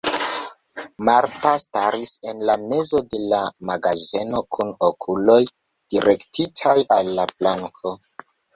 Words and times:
Marta 1.09 1.51
staris 1.63 2.13
en 2.31 2.41
la 2.51 2.55
mezo 2.71 3.03
de 3.13 3.21
la 3.35 3.43
magazeno 3.71 4.43
kun 4.57 4.73
okuloj 4.89 5.39
direktitaj 5.97 6.77
al 7.01 7.15
la 7.23 7.31
planko. 7.39 7.97